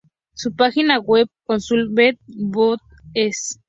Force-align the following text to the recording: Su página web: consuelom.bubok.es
Su 0.33 0.55
página 0.55 0.97
web: 0.99 1.29
consuelom.bubok.es 1.43 3.59